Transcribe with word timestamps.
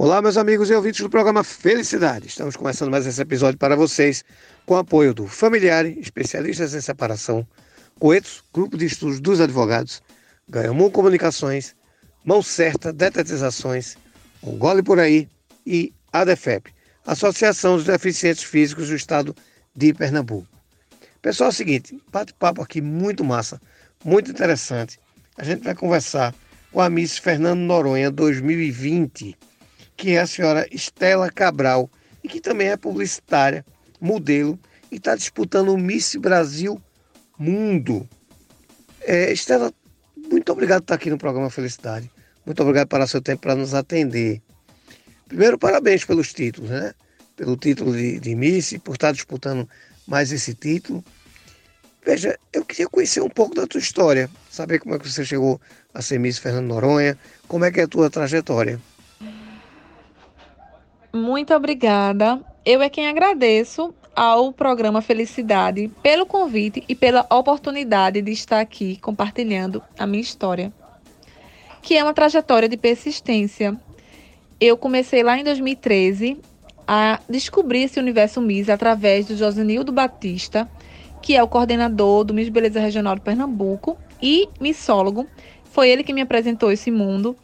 Olá, 0.00 0.22
meus 0.22 0.36
amigos 0.36 0.70
e 0.70 0.74
ouvintes 0.74 1.00
do 1.00 1.10
programa 1.10 1.42
Felicidade. 1.42 2.28
Estamos 2.28 2.54
começando 2.54 2.88
mais 2.88 3.04
esse 3.04 3.20
episódio 3.20 3.58
para 3.58 3.74
vocês 3.74 4.24
com 4.64 4.74
o 4.74 4.76
apoio 4.76 5.12
do 5.12 5.26
Familiare, 5.26 5.98
especialistas 6.00 6.72
em 6.72 6.80
separação, 6.80 7.44
Coetos, 7.98 8.44
Grupo 8.54 8.78
de 8.78 8.86
Estudos 8.86 9.18
dos 9.18 9.40
Advogados, 9.40 10.00
Ganhamon 10.48 10.88
Comunicações, 10.88 11.74
Mão 12.24 12.40
Certa, 12.44 12.92
Detetizações, 12.92 13.96
Um 14.40 14.56
Gole 14.56 14.84
Por 14.84 15.00
Aí 15.00 15.28
e 15.66 15.92
ADEFEP, 16.12 16.72
Associação 17.04 17.74
dos 17.74 17.86
Deficientes 17.86 18.44
Físicos 18.44 18.90
do 18.90 18.94
Estado 18.94 19.34
de 19.74 19.92
Pernambuco. 19.92 20.46
Pessoal, 21.20 21.48
é 21.48 21.52
o 21.52 21.56
seguinte, 21.56 22.00
bate-papo 22.12 22.62
aqui 22.62 22.80
muito 22.80 23.24
massa, 23.24 23.60
muito 24.04 24.30
interessante. 24.30 24.96
A 25.36 25.42
gente 25.42 25.64
vai 25.64 25.74
conversar 25.74 26.32
com 26.70 26.80
a 26.80 26.88
Miss 26.88 27.18
Fernando 27.18 27.58
Noronha 27.58 28.12
2020 28.12 29.36
que 29.98 30.12
é 30.12 30.20
a 30.20 30.26
senhora 30.26 30.66
Estela 30.70 31.28
Cabral, 31.28 31.90
e 32.22 32.28
que 32.28 32.40
também 32.40 32.68
é 32.68 32.76
publicitária, 32.76 33.66
modelo, 34.00 34.56
e 34.92 34.96
está 34.96 35.16
disputando 35.16 35.70
o 35.70 35.76
Miss 35.76 36.14
Brasil 36.14 36.80
Mundo. 37.36 38.08
É, 39.00 39.32
Estela, 39.32 39.72
muito 40.30 40.52
obrigado 40.52 40.82
por 40.82 40.84
estar 40.84 40.94
aqui 40.94 41.10
no 41.10 41.18
programa 41.18 41.50
Felicidade. 41.50 42.10
Muito 42.46 42.62
obrigado 42.62 42.86
pelo 42.86 43.06
seu 43.08 43.20
tempo 43.20 43.42
para 43.42 43.56
nos 43.56 43.74
atender. 43.74 44.40
Primeiro, 45.26 45.58
parabéns 45.58 46.04
pelos 46.04 46.32
títulos, 46.32 46.70
né? 46.70 46.94
Pelo 47.36 47.56
título 47.56 47.92
de, 47.92 48.20
de 48.20 48.34
Miss, 48.36 48.78
por 48.84 48.92
estar 48.92 49.12
disputando 49.12 49.68
mais 50.06 50.30
esse 50.30 50.54
título. 50.54 51.04
Veja, 52.06 52.38
eu 52.52 52.64
queria 52.64 52.88
conhecer 52.88 53.20
um 53.20 53.28
pouco 53.28 53.54
da 53.54 53.66
tua 53.66 53.80
história, 53.80 54.30
saber 54.48 54.78
como 54.78 54.94
é 54.94 54.98
que 54.98 55.10
você 55.10 55.24
chegou 55.24 55.60
a 55.92 56.00
ser 56.00 56.18
Miss 56.20 56.38
Fernando 56.38 56.68
Noronha, 56.68 57.18
como 57.48 57.64
é 57.64 57.72
que 57.72 57.80
é 57.80 57.82
a 57.82 57.88
tua 57.88 58.08
trajetória. 58.08 58.80
Muito 61.18 61.52
obrigada. 61.52 62.40
Eu 62.64 62.80
é 62.80 62.88
quem 62.88 63.08
agradeço 63.08 63.92
ao 64.14 64.52
programa 64.52 65.02
Felicidade 65.02 65.90
pelo 66.00 66.24
convite 66.24 66.84
e 66.88 66.94
pela 66.94 67.26
oportunidade 67.28 68.22
de 68.22 68.30
estar 68.30 68.60
aqui 68.60 68.96
compartilhando 68.98 69.82
a 69.98 70.06
minha 70.06 70.22
história, 70.22 70.72
que 71.82 71.96
é 71.96 72.04
uma 72.04 72.14
trajetória 72.14 72.68
de 72.68 72.76
persistência. 72.76 73.76
Eu 74.60 74.76
comecei 74.76 75.24
lá 75.24 75.36
em 75.36 75.42
2013 75.42 76.40
a 76.86 77.18
descobrir 77.28 77.82
esse 77.82 77.98
universo 77.98 78.40
Miss 78.40 78.68
através 78.68 79.26
do 79.26 79.36
Josenildo 79.36 79.90
Batista, 79.90 80.70
que 81.20 81.34
é 81.34 81.42
o 81.42 81.48
coordenador 81.48 82.22
do 82.22 82.32
Miss 82.32 82.48
Beleza 82.48 82.78
Regional 82.78 83.16
de 83.16 83.22
Pernambuco 83.22 83.98
e 84.22 84.48
missólogo. 84.60 85.26
Foi 85.64 85.88
ele 85.88 86.04
que 86.04 86.12
me 86.12 86.20
apresentou 86.20 86.70
esse 86.70 86.92
mundo 86.92 87.36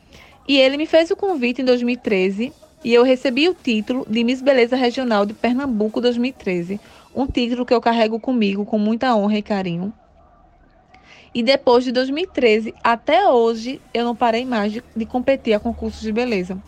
e 0.46 0.58
ele 0.58 0.76
me 0.76 0.86
fez 0.86 1.10
o 1.10 1.16
convite 1.16 1.60
em 1.60 1.64
2013 1.64 2.52
e 2.84 2.92
eu 2.92 3.02
recebi 3.02 3.48
o 3.48 3.54
título 3.54 4.06
de 4.08 4.22
Miss 4.22 4.42
Beleza 4.42 4.76
Regional 4.76 5.24
de 5.24 5.32
Pernambuco 5.32 6.02
2013, 6.02 6.78
um 7.16 7.26
título 7.26 7.64
que 7.64 7.72
eu 7.72 7.80
carrego 7.80 8.20
comigo 8.20 8.66
com 8.66 8.78
muita 8.78 9.16
honra 9.16 9.38
e 9.38 9.42
carinho. 9.42 9.92
E 11.34 11.42
depois 11.42 11.82
de 11.82 11.90
2013 11.90 12.74
até 12.84 13.26
hoje, 13.26 13.80
eu 13.94 14.04
não 14.04 14.14
parei 14.14 14.44
mais 14.44 14.70
de, 14.70 14.84
de 14.94 15.06
competir 15.06 15.54
a 15.54 15.58
concursos 15.58 16.02
de 16.02 16.12
beleza. 16.12 16.58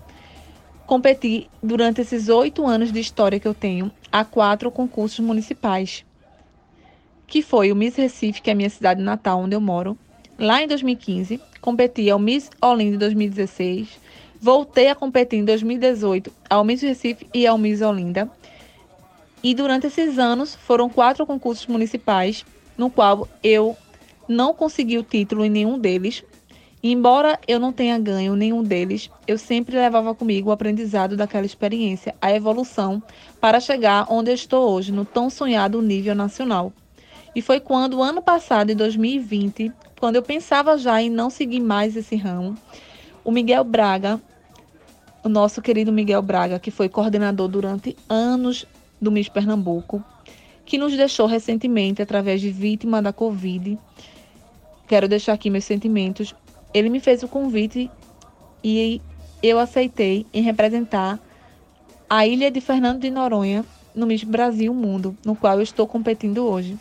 Competi 0.87 1.50
durante 1.62 2.00
esses 2.00 2.28
oito 2.28 2.67
anos 2.67 2.91
de 2.91 2.98
história 2.98 3.39
que 3.39 3.47
eu 3.47 3.55
tenho 3.55 3.92
a 4.11 4.25
quatro 4.25 4.70
concursos 4.70 5.20
municipais, 5.20 6.05
que 7.27 7.42
foi 7.42 7.70
o 7.70 7.77
Miss 7.77 7.97
Recife, 7.97 8.41
que 8.41 8.48
é 8.48 8.55
a 8.55 8.56
minha 8.56 8.70
cidade 8.70 9.03
natal, 9.03 9.41
onde 9.41 9.55
eu 9.55 9.61
moro. 9.61 9.98
Lá 10.39 10.62
em 10.62 10.69
2015, 10.69 11.41
competi 11.61 12.09
ao 12.09 12.19
Miss 12.19 12.50
Olinda 12.62 12.98
2016, 12.98 14.06
Voltei 14.41 14.89
a 14.89 14.95
competir 14.95 15.39
em 15.39 15.45
2018 15.45 16.33
ao 16.48 16.65
Miss 16.65 16.83
Recife 16.83 17.27
e 17.33 17.47
ao 17.47 17.56
Miss 17.56 17.81
Olinda. 17.81 18.31
E 19.43 19.55
durante 19.55 19.87
esses 19.87 20.19
anos 20.19 20.55
foram 20.55 20.89
quatro 20.89 21.27
concursos 21.27 21.67
municipais, 21.67 22.45
no 22.77 22.91
qual 22.91 23.28
eu 23.43 23.77
não 24.28 24.53
consegui 24.53 24.99
o 24.99 25.03
título 25.03 25.44
em 25.44 25.50
nenhum 25.50 25.78
deles. 25.78 26.25
Embora 26.83 27.38
eu 27.49 27.59
não 27.59 27.72
tenha 27.72 27.99
ganho 27.99 28.37
nenhum 28.37 28.62
deles, 28.62 29.10
eu 29.27 29.38
sempre 29.38 29.77
levava 29.77 30.15
comigo 30.15 30.50
o 30.50 30.53
aprendizado 30.53 31.16
daquela 31.16 31.47
experiência, 31.47 32.15
a 32.21 32.33
evolução, 32.33 33.03
para 33.41 33.59
chegar 33.59 34.06
onde 34.09 34.31
eu 34.31 34.34
estou 34.34 34.71
hoje, 34.71 34.93
no 34.93 35.05
tão 35.05 35.31
sonhado 35.31 35.83
nível 35.83 36.15
nacional. 36.15 36.72
E 37.34 37.43
foi 37.43 37.59
quando, 37.60 38.03
ano 38.03 38.22
passado, 38.22 38.71
em 38.71 38.77
2020, 38.77 39.72
quando 39.99 40.16
eu 40.16 40.22
pensava 40.22 40.78
já 40.78 41.03
em 41.03 41.10
não 41.10 41.31
seguir 41.31 41.60
mais 41.60 41.97
esse 41.97 42.16
ramo, 42.16 42.55
o 43.25 43.33
Miguel 43.33 43.65
Braga, 43.65 44.21
o 45.26 45.28
nosso 45.28 45.60
querido 45.60 45.92
Miguel 45.92 46.22
Braga, 46.22 46.56
que 46.56 46.70
foi 46.70 46.88
coordenador 46.88 47.48
durante 47.48 47.97
anos 48.09 48.64
do 49.00 49.10
MIS 49.10 49.28
Pernambuco, 49.28 50.03
que 50.64 50.78
nos 50.78 50.97
deixou 50.97 51.26
recentemente 51.26 52.00
através 52.00 52.41
de 52.41 52.48
vítima 52.48 53.03
da 53.03 53.12
Covid. 53.12 53.76
Quero 54.86 55.09
deixar 55.09 55.32
aqui 55.32 55.50
meus 55.50 55.65
sentimentos. 55.65 56.32
Ele 56.72 56.88
me 56.88 57.00
fez 57.00 57.25
o 57.25 57.28
convite 57.28 57.91
e 58.62 59.03
eu 59.42 59.59
aceitei 59.59 60.25
em 60.32 60.42
representar 60.42 61.19
a 62.09 62.25
ilha 62.25 62.48
de 62.48 62.60
Fernando 62.60 63.00
de 63.00 63.10
Noronha 63.10 63.65
no 63.97 64.06
Miss 64.06 64.22
Brasil 64.22 64.72
Mundo, 64.72 65.16
no 65.25 65.34
qual 65.34 65.56
eu 65.56 65.62
estou 65.62 65.88
competindo 65.88 66.47
hoje. 66.47 66.78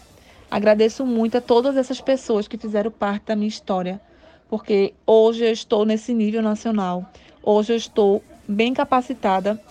Agradeço 0.52 1.04
muito 1.04 1.40
a 1.40 1.42
todas 1.42 1.76
essas 1.78 2.00
pessoas 2.00 2.48
que 2.48 2.60
fizeram 2.60 2.92
parte 2.92 3.26
da 3.26 3.36
minha 3.36 3.48
história 3.48 4.00
porque 4.48 4.94
hoje 5.06 5.44
eu 5.44 5.52
estou 5.52 5.86
nesse 5.86 6.14
nível 6.14 6.42
nacional. 6.42 7.10
Hoje 7.44 7.74
eu 7.74 7.78
estou 7.78 8.24
bem 8.48 8.74
capacitada 8.74 9.62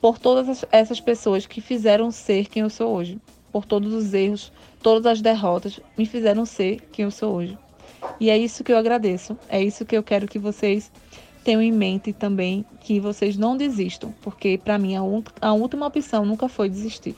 por 0.00 0.18
todas 0.18 0.64
essas 0.70 1.00
pessoas 1.00 1.46
que 1.46 1.60
fizeram 1.60 2.10
ser 2.10 2.46
quem 2.46 2.62
eu 2.62 2.70
sou 2.70 2.94
hoje. 2.94 3.18
Por 3.52 3.64
todos 3.64 3.92
os 3.92 4.14
erros, 4.14 4.52
todas 4.82 5.06
as 5.06 5.20
derrotas 5.20 5.80
me 5.96 6.06
fizeram 6.06 6.46
ser 6.46 6.80
quem 6.92 7.04
eu 7.04 7.10
sou 7.10 7.34
hoje. 7.34 7.58
E 8.18 8.30
é 8.30 8.38
isso 8.38 8.64
que 8.64 8.72
eu 8.72 8.78
agradeço. 8.78 9.36
É 9.48 9.62
isso 9.62 9.84
que 9.84 9.96
eu 9.96 10.02
quero 10.02 10.26
que 10.26 10.38
vocês 10.38 10.90
tenham 11.44 11.62
em 11.62 11.72
mente 11.72 12.12
também, 12.12 12.64
que 12.80 13.00
vocês 13.00 13.36
não 13.36 13.56
desistam, 13.56 14.14
porque 14.20 14.58
para 14.62 14.78
mim 14.78 14.94
a, 14.96 15.00
a 15.40 15.52
última 15.52 15.86
opção 15.86 16.24
nunca 16.24 16.48
foi 16.48 16.68
desistir. 16.68 17.16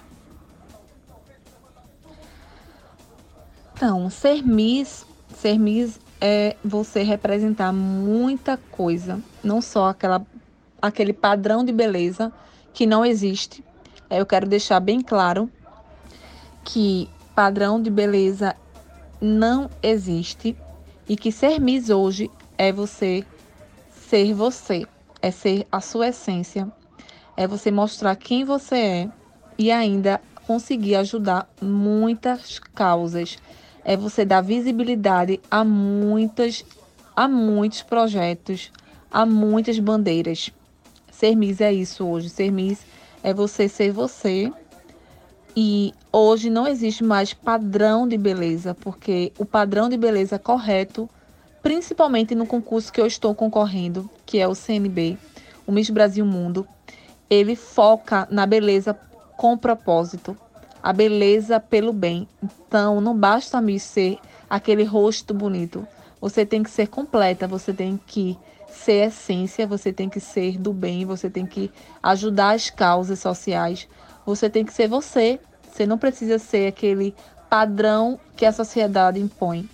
Então, 3.75 4.09
ser 4.11 4.43
Miss, 4.45 5.05
ser 5.37 5.59
Miss 5.59 5.99
é 6.21 6.55
você 6.65 7.03
representar 7.03 7.73
muita 7.73 8.57
coisa, 8.57 9.21
não 9.43 9.61
só 9.61 9.89
aquela, 9.89 10.25
aquele 10.83 11.13
padrão 11.13 11.65
de 11.65 11.73
beleza 11.73 12.33
que 12.75 12.85
não 12.85 13.07
existe. 13.07 13.65
É, 14.11 14.21
eu 14.21 14.27
quero 14.27 14.47
deixar 14.47 14.81
bem 14.81 15.01
claro 15.01 15.49
que 16.65 17.09
padrão 17.35 17.81
de 17.81 17.91
beleza 17.91 18.55
não 19.21 19.71
existe 19.83 20.57
e 21.09 21.17
que 21.17 21.31
ser 21.31 21.61
Miss 21.61 21.89
hoje 21.89 22.31
é 22.59 22.73
você 22.73 23.25
ser 23.91 24.35
você, 24.35 24.85
é 25.23 25.31
ser 25.31 25.67
a 25.73 25.81
sua 25.81 26.09
essência, 26.09 26.71
é 27.37 27.47
você 27.47 27.71
mostrar 27.71 28.15
quem 28.17 28.45
você 28.45 28.77
é 28.77 29.09
e 29.57 29.71
ainda 29.71 30.21
conseguir 30.47 30.97
ajudar 30.97 31.49
muitas 31.61 32.59
causas 32.59 33.39
é 33.85 33.97
você 33.97 34.25
dar 34.25 34.41
visibilidade 34.41 35.41
a 35.51 35.65
muitas 35.65 36.65
a 37.15 37.29
muitos 37.29 37.83
projetos, 37.83 38.71
a 39.11 39.27
muitas 39.27 39.79
bandeiras. 39.79 40.51
Ser 41.23 41.37
Miss 41.37 41.61
é 41.61 41.73
isso 41.73 42.05
hoje. 42.05 42.29
Ser 42.29 42.51
Miss 42.51 42.81
é 43.23 43.33
você 43.33 43.69
ser 43.69 43.93
você. 43.93 44.53
E 45.55 45.95
hoje 46.13 46.51
não 46.51 46.67
existe 46.67 47.05
mais 47.05 47.33
padrão 47.33 48.09
de 48.09 48.19
beleza, 48.19 48.75
porque 48.75 49.33
o 49.39 49.45
padrão 49.45 49.89
de 49.89 49.97
beleza 49.97 50.37
correto, 50.37 51.09
principalmente 51.63 52.35
no 52.35 52.45
concurso 52.45 52.93
que 52.93 53.01
eu 53.01 53.07
estou 53.07 53.37
concorrendo, 53.37 54.11
que 54.27 54.41
é 54.41 54.49
o 54.49 54.55
CNB, 54.57 55.17
o 55.65 55.71
Miss 55.71 55.91
Brasil 55.91 56.27
Mundo, 56.27 56.67
ele 57.31 57.55
foca 57.55 58.27
na 58.29 58.45
beleza 58.45 58.93
com 59.37 59.57
propósito 59.57 60.37
a 60.83 60.93
beleza 60.93 61.61
pelo 61.61 61.93
bem. 61.93 62.27
Então, 62.43 63.01
não 63.01 63.17
basta 63.17 63.61
me 63.61 63.79
ser 63.79 64.19
aquele 64.51 64.83
rosto 64.83 65.33
bonito. 65.33 65.87
Você 66.21 66.45
tem 66.45 66.65
que 66.65 66.71
ser 66.71 66.89
completa, 66.89 67.47
você 67.47 67.73
tem 67.73 67.97
que 68.09 68.37
ser 68.75 69.09
essência, 69.09 69.67
você 69.67 69.93
tem 69.93 70.09
que 70.09 70.21
ser 70.21 70.59
do 70.59 70.73
bem, 70.73 71.05
você 71.05 71.29
tem 71.31 71.47
que 71.47 71.71
ajudar 72.03 72.53
as 72.53 72.71
causas 72.71 73.19
sociais. 73.19 73.89
Você 74.25 74.49
tem 74.49 74.65
que 74.65 74.73
ser 74.73 74.89
você. 74.89 75.41
Você 75.71 75.87
não 75.87 75.99
precisa 75.99 76.39
ser 76.39 76.67
aquele 76.67 77.15
padrão 77.49 78.19
que 78.37 78.47
a 78.47 78.53
sociedade 78.53 79.21
impõe. 79.21 79.69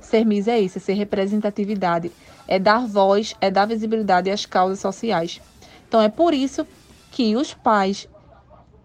Ser 0.00 0.24
Miss 0.24 0.46
é 0.48 0.60
isso, 0.60 0.78
é 0.78 0.80
ser 0.80 0.94
representatividade, 0.94 2.12
é 2.46 2.58
dar 2.58 2.86
voz, 2.86 3.34
é 3.40 3.50
dar 3.50 3.66
visibilidade 3.66 4.30
às 4.30 4.46
causas 4.46 4.78
sociais. 4.78 5.40
Então 5.88 6.00
é 6.00 6.08
por 6.08 6.32
isso 6.32 6.66
que 7.10 7.34
os 7.36 7.52
pais 7.52 8.08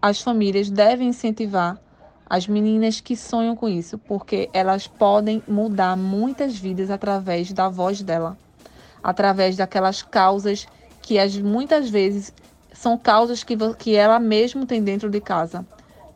as 0.02 0.20
famílias 0.20 0.70
devem 0.70 1.08
incentivar 1.08 1.78
as 2.28 2.46
meninas 2.46 3.00
que 3.00 3.16
sonham 3.16 3.54
com 3.54 3.68
isso, 3.68 3.98
porque 3.98 4.50
elas 4.52 4.86
podem 4.86 5.42
mudar 5.46 5.96
muitas 5.96 6.56
vidas 6.56 6.90
através 6.90 7.52
da 7.52 7.68
voz 7.68 8.02
dela, 8.02 8.36
através 9.06 9.56
daquelas 9.56 10.02
causas 10.02 10.66
que 11.00 11.16
as, 11.16 11.38
muitas 11.38 11.88
vezes 11.88 12.34
são 12.72 12.98
causas 12.98 13.44
que, 13.44 13.56
que 13.78 13.94
ela 13.94 14.18
mesma 14.18 14.66
tem 14.66 14.82
dentro 14.82 15.08
de 15.08 15.20
casa. 15.20 15.64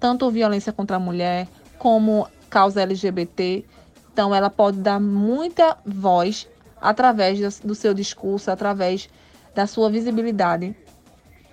Tanto 0.00 0.28
violência 0.28 0.72
contra 0.72 0.96
a 0.96 0.98
mulher, 0.98 1.46
como 1.78 2.26
causa 2.50 2.82
LGBT. 2.82 3.64
Então, 4.12 4.34
ela 4.34 4.50
pode 4.50 4.78
dar 4.78 4.98
muita 4.98 5.78
voz 5.86 6.48
através 6.80 7.60
do 7.60 7.76
seu 7.76 7.94
discurso, 7.94 8.50
através 8.50 9.08
da 9.54 9.68
sua 9.68 9.88
visibilidade. 9.88 10.74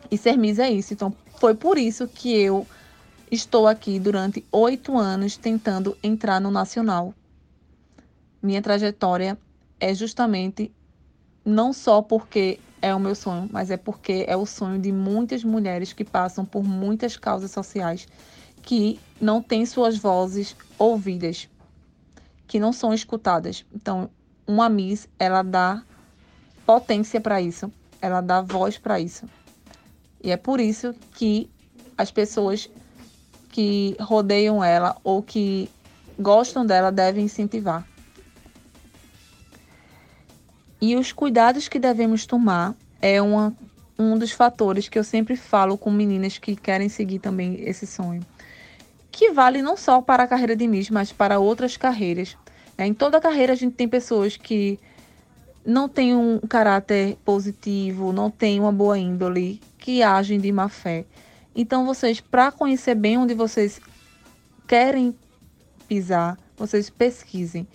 E 0.09 0.17
ser 0.17 0.37
Miss 0.37 0.57
é 0.57 0.71
isso. 0.71 0.91
Então, 0.91 1.13
foi 1.39 1.53
por 1.53 1.77
isso 1.77 2.07
que 2.07 2.35
eu 2.35 2.65
estou 3.29 3.67
aqui 3.67 3.99
durante 3.99 4.43
oito 4.51 4.97
anos 4.97 5.37
tentando 5.37 5.95
entrar 6.01 6.41
no 6.41 6.49
Nacional. 6.49 7.13
Minha 8.41 8.61
trajetória 8.63 9.37
é 9.79 9.93
justamente 9.93 10.71
não 11.47 11.71
só 11.71 12.01
porque 12.01 12.59
é 12.81 12.93
o 12.93 12.99
meu 12.99 13.15
sonho, 13.15 13.47
mas 13.51 13.71
é 13.71 13.77
porque 13.77 14.25
é 14.27 14.35
o 14.35 14.45
sonho 14.45 14.77
de 14.77 14.91
muitas 14.91 15.45
mulheres 15.45 15.93
que 15.93 16.03
passam 16.03 16.43
por 16.43 16.61
muitas 16.61 17.15
causas 17.15 17.51
sociais 17.51 18.05
que 18.61 18.99
não 19.19 19.41
têm 19.41 19.65
suas 19.65 19.97
vozes 19.97 20.55
ouvidas, 20.77 21.47
que 22.45 22.59
não 22.59 22.73
são 22.73 22.93
escutadas. 22.93 23.65
Então, 23.73 24.09
uma 24.45 24.67
Miss, 24.67 25.07
ela 25.17 25.41
dá 25.41 25.81
potência 26.65 27.21
para 27.21 27.41
isso, 27.41 27.71
ela 28.01 28.19
dá 28.19 28.41
voz 28.41 28.77
para 28.77 28.99
isso. 28.99 29.25
E 30.21 30.31
é 30.31 30.37
por 30.37 30.59
isso 30.59 30.93
que 31.13 31.49
as 31.97 32.11
pessoas 32.11 32.69
que 33.49 33.95
rodeiam 34.01 34.61
ela 34.61 34.97
ou 35.01 35.23
que 35.23 35.69
gostam 36.19 36.65
dela 36.65 36.91
devem 36.91 37.23
incentivar. 37.23 37.87
E 40.79 40.95
os 40.95 41.11
cuidados 41.11 41.67
que 41.67 41.79
devemos 41.79 42.25
tomar 42.25 42.75
é 43.01 43.21
uma, 43.21 43.55
um 43.97 44.17
dos 44.17 44.31
fatores 44.31 44.87
que 44.87 44.97
eu 44.97 45.03
sempre 45.03 45.35
falo 45.35 45.77
com 45.77 45.91
meninas 45.91 46.37
que 46.37 46.55
querem 46.55 46.89
seguir 46.89 47.19
também 47.19 47.61
esse 47.61 47.87
sonho. 47.87 48.25
Que 49.11 49.31
vale 49.31 49.61
não 49.61 49.75
só 49.75 50.01
para 50.01 50.23
a 50.23 50.27
carreira 50.27 50.55
de 50.55 50.67
Miss, 50.67 50.89
mas 50.89 51.11
para 51.11 51.39
outras 51.39 51.75
carreiras. 51.75 52.37
É, 52.77 52.85
em 52.85 52.93
toda 52.93 53.19
carreira 53.19 53.53
a 53.53 53.55
gente 53.55 53.73
tem 53.73 53.87
pessoas 53.87 54.37
que 54.37 54.79
não 55.65 55.89
têm 55.89 56.15
um 56.15 56.39
caráter 56.39 57.17
positivo, 57.25 58.13
não 58.13 58.29
têm 58.29 58.59
uma 58.59 58.71
boa 58.71 58.97
índole, 58.97 59.59
que 59.79 60.03
agem 60.03 60.39
de 60.39 60.51
má 60.51 60.69
fé. 60.69 61.05
Então, 61.55 61.85
vocês, 61.85 62.21
para 62.21 62.51
conhecer 62.51 62.93
bem 62.93 63.17
onde 63.17 63.33
vocês 63.33 63.81
querem 64.67 65.15
pisar, 65.87 66.37
vocês 66.55 66.89
pesquisem. 66.89 67.67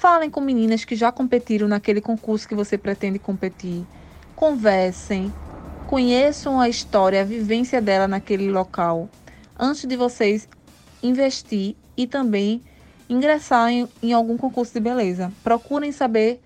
Falem 0.00 0.30
com 0.30 0.40
meninas 0.40 0.82
que 0.82 0.96
já 0.96 1.12
competiram 1.12 1.68
naquele 1.68 2.00
concurso 2.00 2.48
que 2.48 2.54
você 2.54 2.78
pretende 2.78 3.18
competir. 3.18 3.84
Conversem, 4.34 5.30
conheçam 5.90 6.58
a 6.58 6.70
história, 6.70 7.20
a 7.20 7.24
vivência 7.24 7.82
dela 7.82 8.08
naquele 8.08 8.50
local, 8.50 9.10
antes 9.58 9.84
de 9.84 9.96
vocês 9.96 10.48
investir 11.02 11.76
e 11.98 12.06
também 12.06 12.62
ingressar 13.10 13.68
em, 13.68 13.86
em 14.02 14.14
algum 14.14 14.38
concurso 14.38 14.72
de 14.72 14.80
beleza. 14.80 15.30
Procurem 15.44 15.92
saber 15.92 16.40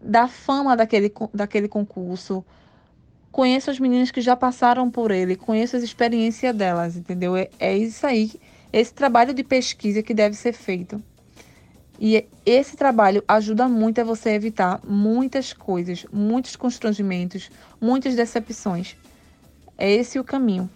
da 0.00 0.28
fama 0.28 0.76
daquele, 0.76 1.12
daquele 1.34 1.66
concurso. 1.66 2.44
Conheçam 3.32 3.74
as 3.74 3.80
meninas 3.80 4.12
que 4.12 4.20
já 4.20 4.36
passaram 4.36 4.88
por 4.88 5.10
ele, 5.10 5.34
conheçam 5.34 5.76
as 5.76 5.82
experiências 5.82 6.54
delas, 6.54 6.96
entendeu? 6.96 7.36
É, 7.36 7.50
é 7.58 7.76
isso 7.76 8.06
aí, 8.06 8.30
esse 8.72 8.94
trabalho 8.94 9.34
de 9.34 9.42
pesquisa 9.42 10.04
que 10.04 10.14
deve 10.14 10.36
ser 10.36 10.52
feito. 10.52 11.02
E 12.00 12.26
esse 12.44 12.76
trabalho 12.76 13.22
ajuda 13.28 13.68
muito 13.68 14.00
a 14.00 14.04
você 14.04 14.30
evitar 14.30 14.80
muitas 14.84 15.52
coisas, 15.52 16.04
muitos 16.12 16.56
constrangimentos, 16.56 17.50
muitas 17.80 18.14
decepções. 18.14 18.96
É 19.78 19.90
esse 19.90 20.18
o 20.18 20.24
caminho 20.24 20.68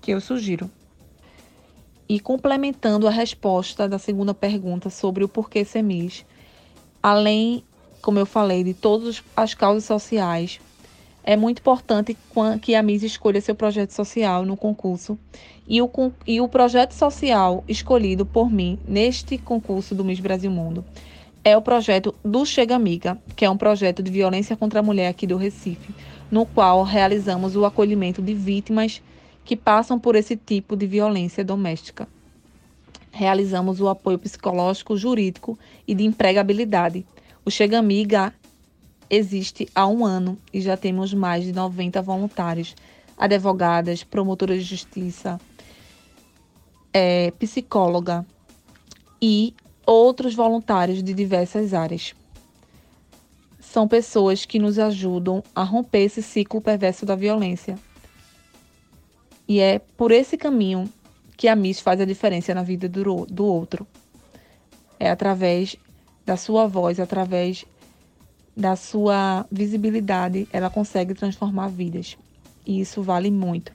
que 0.00 0.10
eu 0.10 0.20
sugiro. 0.20 0.70
E 2.08 2.20
complementando 2.20 3.06
a 3.06 3.10
resposta 3.10 3.88
da 3.88 3.98
segunda 3.98 4.34
pergunta 4.34 4.90
sobre 4.90 5.24
o 5.24 5.28
porquê 5.28 5.64
semis, 5.64 6.26
além, 7.02 7.64
como 8.02 8.18
eu 8.18 8.26
falei, 8.26 8.62
de 8.62 8.74
todas 8.74 9.22
as 9.34 9.54
causas 9.54 9.84
sociais, 9.84 10.60
é 11.24 11.36
muito 11.36 11.60
importante 11.60 12.16
que 12.60 12.74
a 12.74 12.82
MIS 12.82 13.02
escolha 13.04 13.40
seu 13.40 13.54
projeto 13.54 13.90
social 13.90 14.44
no 14.44 14.56
concurso 14.56 15.18
e 15.66 15.80
o, 15.80 15.90
e 16.26 16.40
o 16.40 16.48
projeto 16.48 16.92
social 16.92 17.62
escolhido 17.68 18.26
por 18.26 18.50
mim 18.50 18.78
neste 18.86 19.38
concurso 19.38 19.94
do 19.94 20.04
Miss 20.04 20.20
Brasil 20.20 20.50
Mundo 20.50 20.84
é 21.44 21.56
o 21.56 21.62
projeto 21.62 22.14
do 22.24 22.46
Chega 22.46 22.76
Amiga, 22.76 23.18
que 23.34 23.44
é 23.44 23.50
um 23.50 23.56
projeto 23.56 24.02
de 24.02 24.10
violência 24.10 24.56
contra 24.56 24.80
a 24.80 24.82
mulher 24.82 25.08
aqui 25.08 25.26
do 25.26 25.36
Recife, 25.36 25.92
no 26.30 26.46
qual 26.46 26.84
realizamos 26.84 27.56
o 27.56 27.64
acolhimento 27.64 28.22
de 28.22 28.32
vítimas 28.32 29.02
que 29.44 29.56
passam 29.56 29.98
por 29.98 30.14
esse 30.14 30.36
tipo 30.36 30.76
de 30.76 30.86
violência 30.86 31.44
doméstica. 31.44 32.06
Realizamos 33.10 33.80
o 33.80 33.88
apoio 33.88 34.18
psicológico, 34.18 34.96
jurídico 34.96 35.58
e 35.86 35.94
de 35.94 36.04
empregabilidade. 36.04 37.04
O 37.44 37.50
Chega 37.50 37.78
Amiga 37.78 38.32
existe 39.12 39.68
há 39.74 39.86
um 39.86 40.06
ano 40.06 40.38
e 40.50 40.62
já 40.62 40.74
temos 40.74 41.12
mais 41.12 41.44
de 41.44 41.52
90 41.52 42.00
voluntários, 42.00 42.74
advogadas, 43.14 44.02
promotoras 44.02 44.60
de 44.60 44.64
justiça, 44.64 45.38
é, 46.94 47.30
psicóloga 47.32 48.24
e 49.20 49.54
outros 49.84 50.34
voluntários 50.34 51.02
de 51.02 51.12
diversas 51.12 51.74
áreas. 51.74 52.14
São 53.60 53.86
pessoas 53.86 54.46
que 54.46 54.58
nos 54.58 54.78
ajudam 54.78 55.44
a 55.54 55.62
romper 55.62 56.04
esse 56.04 56.22
ciclo 56.22 56.62
perverso 56.62 57.04
da 57.04 57.14
violência. 57.14 57.78
E 59.46 59.60
é 59.60 59.78
por 59.78 60.10
esse 60.10 60.38
caminho 60.38 60.90
que 61.36 61.48
a 61.48 61.56
Miss 61.56 61.80
faz 61.80 62.00
a 62.00 62.06
diferença 62.06 62.54
na 62.54 62.62
vida 62.62 62.88
do, 62.88 63.26
do 63.26 63.44
outro. 63.44 63.86
É 64.98 65.10
através 65.10 65.76
da 66.24 66.36
sua 66.36 66.66
voz, 66.66 66.98
através 66.98 67.66
da 68.56 68.76
sua 68.76 69.46
visibilidade, 69.50 70.48
ela 70.52 70.68
consegue 70.68 71.14
transformar 71.14 71.68
vidas. 71.68 72.16
E 72.66 72.80
isso 72.80 73.02
vale 73.02 73.30
muito. 73.30 73.72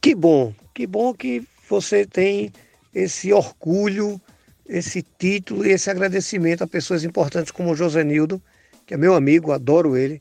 Que 0.00 0.14
bom, 0.14 0.54
que 0.74 0.86
bom 0.86 1.12
que 1.12 1.46
você 1.68 2.06
tem 2.06 2.52
esse 2.94 3.32
orgulho, 3.32 4.20
esse 4.66 5.02
título 5.18 5.66
e 5.66 5.70
esse 5.70 5.90
agradecimento 5.90 6.64
a 6.64 6.66
pessoas 6.66 7.04
importantes 7.04 7.50
como 7.50 7.70
o 7.70 7.76
José 7.76 8.02
Nildo, 8.02 8.40
que 8.86 8.94
é 8.94 8.96
meu 8.96 9.14
amigo, 9.14 9.52
adoro 9.52 9.96
ele, 9.96 10.20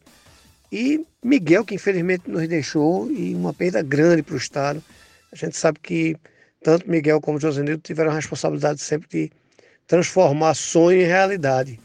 e 0.71 1.03
Miguel, 1.23 1.65
que 1.65 1.75
infelizmente 1.75 2.29
nos 2.29 2.47
deixou, 2.47 3.11
e 3.11 3.33
uma 3.33 3.53
perda 3.53 3.81
grande 3.81 4.21
para 4.21 4.35
o 4.35 4.37
Estado. 4.37 4.83
A 5.31 5.35
gente 5.35 5.57
sabe 5.57 5.79
que 5.79 6.15
tanto 6.61 6.89
Miguel 6.89 7.21
como 7.21 7.39
José 7.39 7.63
Nildo 7.63 7.81
tiveram 7.81 8.11
a 8.11 8.15
responsabilidade 8.15 8.81
sempre 8.81 9.07
de 9.09 9.31
transformar 9.87 10.53
sonho 10.53 11.01
em 11.01 11.05
realidade. 11.05 11.79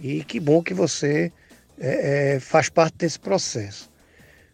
E 0.00 0.24
que 0.24 0.40
bom 0.40 0.62
que 0.62 0.72
você 0.72 1.30
é, 1.78 2.34
é, 2.34 2.40
faz 2.40 2.68
parte 2.68 2.96
desse 2.98 3.18
processo. 3.18 3.90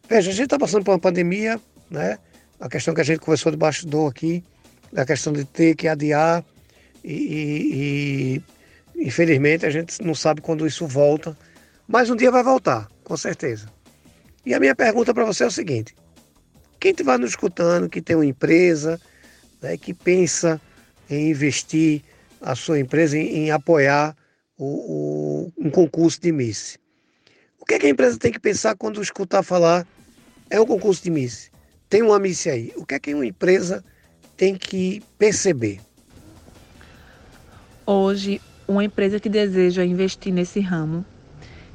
Veja, 0.09 0.31
a 0.31 0.33
gente 0.33 0.45
está 0.45 0.59
passando 0.59 0.85
por 0.85 0.93
uma 0.93 0.99
pandemia, 0.99 1.61
né? 1.91 2.19
A 2.59 2.69
questão 2.69 2.95
que 2.95 3.01
a 3.01 3.05
gente 3.05 3.21
conversou 3.21 3.53
de 3.53 3.59
bastidor 3.59 4.11
aqui, 4.11 4.43
a 4.97 5.05
questão 5.05 5.33
de 5.33 5.45
ter 5.45 5.75
que 5.75 5.89
adiar 5.89 6.45
e, 7.05 7.13
e, 7.13 8.43
e 8.97 9.07
infelizmente 9.07 9.67
a 9.67 9.71
gente 9.71 10.03
não 10.03 10.15
sabe 10.15 10.41
quando 10.41 10.67
isso 10.67 10.87
volta, 10.87 11.37
mas 11.87 12.11
um 12.11 12.17
dia 12.17 12.31
vai 12.31 12.43
voltar, 12.43 12.89
com 13.05 13.17
certeza. 13.17 13.67
E 14.45 14.55
a 14.55 14.61
minha 14.61 14.75
pergunta 14.75 15.13
para 15.13 15.25
você 15.25 15.45
é 15.45 15.47
o 15.47 15.51
seguinte: 15.51 15.95
quem 16.81 16.93
estiver 16.93 17.19
nos 17.19 17.31
escutando, 17.31 17.89
que 17.89 18.01
tem 18.01 18.17
uma 18.17 18.27
empresa, 18.27 19.01
né, 19.61 19.77
que 19.77 19.93
pensa 19.93 20.61
em 21.11 21.31
investir 21.31 22.03
a 22.41 22.55
sua 22.55 22.79
empresa, 22.79 23.19
em, 23.19 23.47
em 23.47 23.51
apoiar 23.51 24.17
o, 24.57 24.65
o, 24.65 25.16
um 25.67 25.71
concurso 25.71 26.21
de 26.21 26.31
Miss. 26.31 26.79
O 27.61 27.65
que, 27.65 27.75
é 27.75 27.79
que 27.79 27.87
a 27.87 27.91
empresa 27.91 28.17
tem 28.17 28.31
que 28.31 28.39
pensar 28.39 28.77
quando 28.77 29.03
escutar 29.03 29.43
falar 29.43 29.87
é 30.49 30.61
um 30.61 30.67
concurso 30.67 31.03
de 31.03 31.11
Miss? 31.11 31.51
Tem 31.89 32.03
uma 32.03 32.21
Miss 32.21 32.47
aí. 32.47 32.73
O 32.77 32.87
que 32.87 32.95
é 32.95 32.99
que 33.01 33.13
uma 33.13 33.27
empresa 33.27 33.85
tem 34.37 34.55
que 34.55 35.03
perceber? 35.19 35.81
Hoje, 37.85 38.41
uma 38.69 38.85
empresa 38.85 39.19
que 39.19 39.29
deseja 39.29 39.85
investir 39.85 40.33
nesse 40.33 40.61
ramo, 40.61 41.05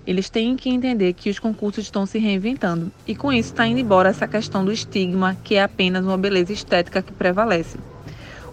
eles 0.07 0.29
têm 0.29 0.55
que 0.55 0.69
entender 0.69 1.13
que 1.13 1.29
os 1.29 1.37
concursos 1.37 1.83
estão 1.83 2.05
se 2.05 2.17
reinventando 2.17 2.91
e 3.05 3.13
com 3.13 3.31
isso 3.31 3.49
está 3.49 3.67
indo 3.67 3.79
embora 3.79 4.09
essa 4.09 4.27
questão 4.27 4.63
do 4.63 4.71
estigma 4.71 5.37
que 5.43 5.55
é 5.55 5.63
apenas 5.63 6.05
uma 6.05 6.17
beleza 6.17 6.53
estética 6.53 7.01
que 7.01 7.11
prevalece. 7.11 7.77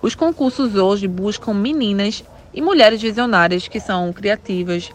Os 0.03 0.15
concursos 0.15 0.75
hoje 0.75 1.07
buscam 1.07 1.55
meninas 1.55 2.25
e 2.53 2.61
mulheres 2.61 3.01
visionárias 3.01 3.67
que 3.67 3.81
são 3.81 4.13
criativas, 4.13 4.91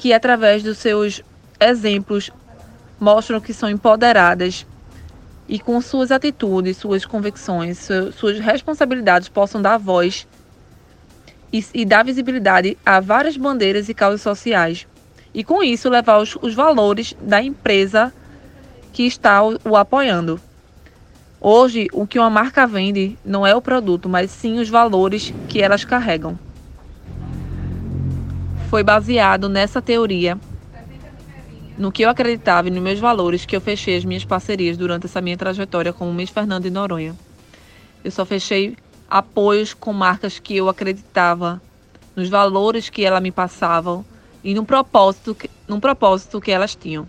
que 0.00 0.14
através 0.14 0.62
dos 0.62 0.78
seus 0.78 1.22
exemplos 1.60 2.30
mostram 2.98 3.38
que 3.38 3.52
são 3.52 3.68
empoderadas 3.68 4.66
e 5.46 5.58
com 5.58 5.78
suas 5.82 6.10
atitudes, 6.10 6.78
suas 6.78 7.04
convicções, 7.04 7.86
suas 8.14 8.40
responsabilidades 8.40 9.28
possam 9.28 9.60
dar 9.60 9.76
voz 9.76 10.26
e, 11.52 11.62
e 11.74 11.84
dar 11.84 12.02
visibilidade 12.02 12.78
a 12.84 12.98
várias 12.98 13.36
bandeiras 13.36 13.90
e 13.90 13.94
causas 13.94 14.22
sociais 14.22 14.86
e 15.34 15.44
com 15.44 15.62
isso 15.62 15.90
levar 15.90 16.16
os, 16.16 16.34
os 16.40 16.54
valores 16.54 17.14
da 17.20 17.42
empresa 17.42 18.10
que 18.94 19.02
está 19.02 19.42
o, 19.42 19.58
o 19.66 19.76
apoiando. 19.76 20.40
Hoje, 21.38 21.88
o 21.92 22.06
que 22.06 22.18
uma 22.18 22.30
marca 22.30 22.66
vende 22.66 23.18
não 23.22 23.46
é 23.46 23.54
o 23.54 23.60
produto, 23.60 24.08
mas 24.08 24.30
sim 24.30 24.58
os 24.58 24.70
valores 24.70 25.34
que 25.46 25.60
elas 25.60 25.84
carregam. 25.84 26.38
Foi 28.70 28.82
baseado 28.84 29.48
nessa 29.48 29.82
teoria, 29.82 30.38
no 31.76 31.90
que 31.90 32.04
eu 32.04 32.08
acreditava 32.08 32.68
e 32.68 32.70
nos 32.70 32.80
meus 32.80 33.00
valores, 33.00 33.44
que 33.44 33.56
eu 33.56 33.60
fechei 33.60 33.96
as 33.96 34.04
minhas 34.04 34.24
parcerias 34.24 34.76
durante 34.76 35.06
essa 35.06 35.20
minha 35.20 35.36
trajetória 35.36 35.92
com 35.92 36.08
o 36.08 36.14
Miss 36.14 36.30
Fernando 36.30 36.62
de 36.62 36.70
Noronha. 36.70 37.14
Eu 38.04 38.10
só 38.12 38.24
fechei 38.24 38.76
apoios 39.10 39.74
com 39.74 39.92
marcas 39.92 40.38
que 40.38 40.56
eu 40.56 40.68
acreditava 40.68 41.60
nos 42.14 42.28
valores 42.28 42.88
que 42.88 43.04
elas 43.04 43.20
me 43.20 43.32
passavam 43.32 44.04
e 44.42 44.54
no 44.54 44.64
propósito, 44.64 45.36
no 45.66 45.80
propósito 45.80 46.40
que 46.40 46.52
elas 46.52 46.76
tinham. 46.76 47.08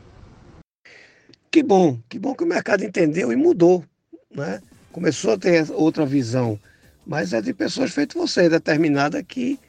Que 1.51 1.61
bom, 1.61 1.99
que 2.09 2.17
bom 2.17 2.33
que 2.33 2.43
o 2.43 2.47
mercado 2.47 2.83
entendeu 2.83 3.31
e 3.31 3.35
mudou 3.35 3.85
né? 4.35 4.61
começou 4.91 5.33
a 5.33 5.37
ter 5.37 5.69
outra 5.71 6.05
visão, 6.05 6.59
mas 7.05 7.33
é 7.33 7.41
de 7.41 7.53
pessoas 7.53 7.91
feitas 7.91 8.19
você, 8.19 8.49
determinada, 8.49 9.21
que 9.23 9.59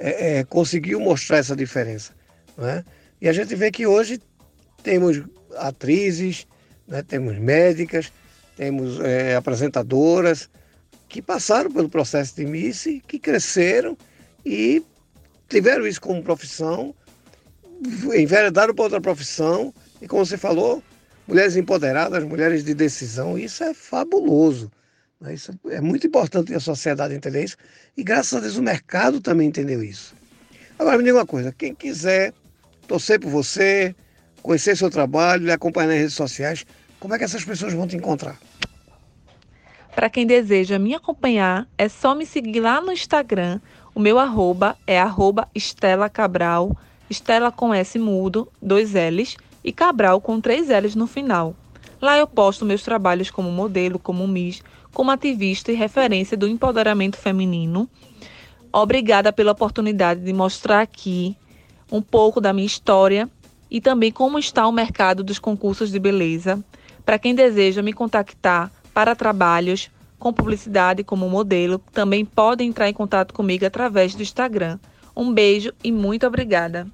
é, 0.00 0.38
é, 0.38 0.44
conseguiu 0.44 0.98
mostrar 0.98 1.36
essa 1.36 1.54
diferença. 1.54 2.12
Né? 2.56 2.82
E 3.20 3.28
a 3.28 3.32
gente 3.32 3.54
vê 3.54 3.70
que 3.70 3.86
hoje 3.86 4.18
temos 4.82 5.22
atrizes, 5.56 6.46
né? 6.88 7.02
temos 7.02 7.38
médicas, 7.38 8.10
temos 8.56 8.98
é, 9.00 9.36
apresentadoras 9.36 10.48
que 11.06 11.20
passaram 11.20 11.70
pelo 11.70 11.88
processo 11.88 12.34
de 12.34 12.46
Miss, 12.46 12.84
que 13.06 13.18
cresceram 13.18 13.96
e 14.44 14.82
tiveram 15.48 15.86
isso 15.86 16.00
como 16.00 16.22
profissão, 16.22 16.94
enveredaram 18.16 18.74
para 18.74 18.84
outra 18.84 19.00
profissão 19.00 19.74
e, 20.00 20.08
como 20.08 20.24
você 20.24 20.38
falou, 20.38 20.82
mulheres 21.26 21.56
empoderadas, 21.56 22.24
mulheres 22.24 22.64
de 22.64 22.72
decisão, 22.72 23.36
isso 23.36 23.62
é 23.64 23.74
fabuloso. 23.74 24.70
Né? 25.20 25.34
Isso 25.34 25.52
é 25.68 25.80
muito 25.80 26.06
importante 26.06 26.54
a 26.54 26.60
sociedade 26.60 27.14
entender 27.14 27.44
isso 27.44 27.56
e 27.96 28.02
graças 28.02 28.34
a 28.34 28.40
Deus 28.40 28.56
o 28.56 28.62
mercado 28.62 29.20
também 29.20 29.48
entendeu 29.48 29.82
isso. 29.82 30.14
Agora 30.78 30.96
me 30.96 31.04
diga 31.04 31.18
uma 31.18 31.26
coisa, 31.26 31.52
quem 31.52 31.74
quiser 31.74 32.32
torcer 32.88 33.20
por 33.20 33.30
você, 33.30 33.94
conhecer 34.42 34.76
seu 34.76 34.90
trabalho, 34.90 35.44
lhe 35.44 35.52
acompanhar 35.52 35.88
nas 35.88 35.98
redes 35.98 36.14
sociais, 36.14 36.64
como 36.98 37.14
é 37.14 37.18
que 37.18 37.24
essas 37.24 37.44
pessoas 37.44 37.72
vão 37.74 37.86
te 37.86 37.96
encontrar? 37.96 38.38
Para 39.94 40.08
quem 40.08 40.26
deseja 40.26 40.78
me 40.78 40.94
acompanhar, 40.94 41.68
é 41.76 41.88
só 41.88 42.14
me 42.14 42.24
seguir 42.24 42.60
lá 42.60 42.80
no 42.80 42.92
Instagram. 42.92 43.60
O 43.94 44.00
meu 44.00 44.18
arroba 44.18 44.76
é 44.86 44.98
arroba 44.98 45.48
Estela 45.54 46.08
Cabral, 46.08 46.76
Estela 47.10 47.50
com 47.50 47.74
S 47.74 47.98
mudo, 47.98 48.50
dois 48.62 48.92
L's, 48.92 49.36
e 49.64 49.72
Cabral 49.72 50.20
com 50.20 50.40
três 50.40 50.68
L's 50.68 50.94
no 50.94 51.06
final. 51.06 51.54
Lá 52.00 52.16
eu 52.16 52.26
posto 52.26 52.64
meus 52.64 52.82
trabalhos 52.82 53.30
como 53.30 53.50
modelo, 53.50 53.98
como 53.98 54.26
Miss, 54.26 54.62
como 54.92 55.10
ativista 55.10 55.72
e 55.72 55.74
referência 55.74 56.36
do 56.36 56.48
empoderamento 56.48 57.16
feminino. 57.16 57.88
Obrigada 58.72 59.32
pela 59.32 59.52
oportunidade 59.52 60.20
de 60.20 60.32
mostrar 60.32 60.80
aqui 60.80 61.36
um 61.90 62.00
pouco 62.00 62.40
da 62.40 62.52
minha 62.52 62.66
história 62.66 63.28
e 63.70 63.80
também 63.80 64.12
como 64.12 64.38
está 64.38 64.66
o 64.66 64.72
mercado 64.72 65.22
dos 65.22 65.38
concursos 65.38 65.90
de 65.90 65.98
beleza. 65.98 66.62
Para 67.04 67.18
quem 67.18 67.34
deseja 67.34 67.82
me 67.82 67.92
contactar 67.92 68.70
para 68.92 69.14
trabalhos 69.14 69.90
com 70.18 70.32
publicidade 70.32 71.02
como 71.02 71.28
modelo, 71.28 71.78
também 71.92 72.24
pode 72.24 72.62
entrar 72.62 72.88
em 72.88 72.92
contato 72.92 73.32
comigo 73.32 73.64
através 73.64 74.14
do 74.14 74.22
Instagram. 74.22 74.78
Um 75.16 75.32
beijo 75.32 75.72
e 75.82 75.90
muito 75.90 76.26
obrigada. 76.26 76.86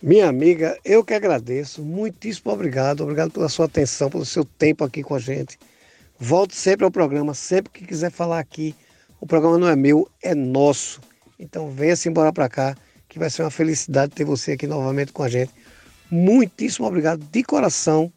Minha 0.00 0.28
amiga, 0.28 0.78
eu 0.84 1.02
que 1.02 1.14
agradeço, 1.14 1.82
muitíssimo 1.82 2.52
obrigado, 2.52 3.00
obrigado 3.00 3.32
pela 3.32 3.48
sua 3.48 3.66
atenção, 3.66 4.08
pelo 4.08 4.24
seu 4.24 4.44
tempo 4.44 4.84
aqui 4.84 5.02
com 5.02 5.14
a 5.14 5.18
gente. 5.18 5.58
Volte 6.18 6.56
sempre 6.56 6.84
ao 6.84 6.90
programa, 6.90 7.32
sempre 7.32 7.72
que 7.72 7.86
quiser 7.86 8.10
falar 8.10 8.40
aqui. 8.40 8.74
O 9.20 9.26
programa 9.26 9.58
não 9.58 9.68
é 9.68 9.76
meu, 9.76 10.08
é 10.22 10.34
nosso. 10.34 11.00
Então 11.38 11.70
venha-se 11.70 12.08
embora 12.08 12.32
para 12.32 12.48
cá, 12.48 12.76
que 13.08 13.18
vai 13.18 13.30
ser 13.30 13.42
uma 13.42 13.50
felicidade 13.50 14.12
ter 14.12 14.24
você 14.24 14.52
aqui 14.52 14.66
novamente 14.66 15.12
com 15.12 15.22
a 15.22 15.28
gente. 15.28 15.52
Muitíssimo 16.10 16.86
obrigado 16.86 17.24
de 17.30 17.42
coração 17.42 18.12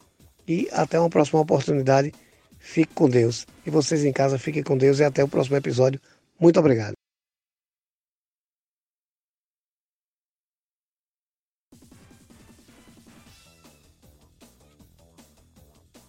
e 0.47 0.67
até 0.71 0.99
uma 0.99 1.09
próxima 1.09 1.39
oportunidade. 1.39 2.11
Fique 2.59 2.93
com 2.93 3.09
Deus. 3.09 3.45
E 3.65 3.69
vocês 3.69 4.03
em 4.03 4.11
casa, 4.11 4.37
fiquem 4.37 4.63
com 4.63 4.77
Deus 4.77 4.99
e 4.99 5.03
até 5.03 5.23
o 5.23 5.27
próximo 5.27 5.57
episódio. 5.57 5.99
Muito 6.39 6.59
obrigado. 6.59 7.00